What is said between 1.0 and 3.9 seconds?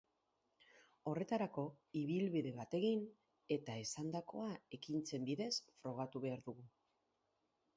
Horretarako ibilbide bat egin eta